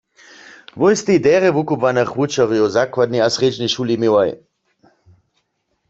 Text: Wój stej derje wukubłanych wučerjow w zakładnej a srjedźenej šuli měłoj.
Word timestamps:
Wój 0.79 0.93
stej 1.01 1.19
derje 1.25 1.49
wukubłanych 1.53 2.09
wučerjow 2.17 2.69
w 2.69 2.73
zakładnej 2.77 3.21
a 3.25 3.27
srjedźenej 3.35 3.69
šuli 3.73 3.95
měłoj. 4.01 4.29